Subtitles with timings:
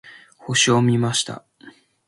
[0.39, 1.45] 星を見ました。